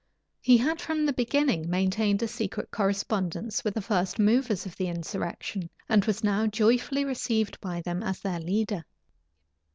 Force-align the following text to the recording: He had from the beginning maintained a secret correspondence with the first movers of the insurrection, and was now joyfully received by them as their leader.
He 0.41 0.57
had 0.57 0.81
from 0.81 1.05
the 1.05 1.13
beginning 1.13 1.69
maintained 1.69 2.23
a 2.23 2.27
secret 2.27 2.71
correspondence 2.71 3.63
with 3.63 3.75
the 3.75 3.83
first 3.83 4.17
movers 4.17 4.65
of 4.65 4.75
the 4.75 4.87
insurrection, 4.87 5.69
and 5.87 6.03
was 6.05 6.23
now 6.23 6.47
joyfully 6.47 7.05
received 7.05 7.61
by 7.61 7.81
them 7.81 8.01
as 8.01 8.19
their 8.19 8.39
leader. 8.39 8.83